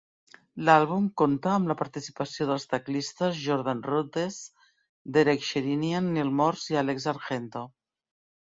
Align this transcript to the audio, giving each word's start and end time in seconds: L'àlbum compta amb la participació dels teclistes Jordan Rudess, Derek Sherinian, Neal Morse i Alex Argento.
L'àlbum 0.67 1.03
compta 1.21 1.51
amb 1.57 1.69
la 1.71 1.75
participació 1.81 2.47
dels 2.53 2.65
teclistes 2.71 3.37
Jordan 3.43 3.85
Rudess, 3.91 4.41
Derek 5.19 5.47
Sherinian, 5.51 6.11
Neal 6.19 6.35
Morse 6.41 6.75
i 6.77 6.83
Alex 6.85 7.09
Argento. 7.17 7.67